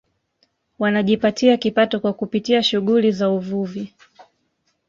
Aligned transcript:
Wanajipatia 0.79 1.57
kipato 1.57 1.99
kwa 1.99 2.13
kupitia 2.13 2.63
shughuli 2.63 3.11
za 3.11 3.29
uvuvi 3.29 3.93